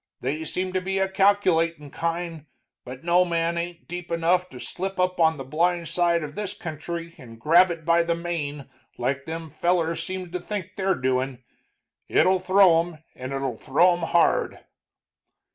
[0.19, 2.47] They seem to be a calculatin' kind,
[2.83, 6.55] but no man ain't deep anough to slip up on the blind side of this
[6.55, 8.67] country and grab it by the mane
[8.97, 11.43] like them fellers seems to think they're doin'.
[12.07, 14.61] It'll throw 'em, and it'll throw 'em hard."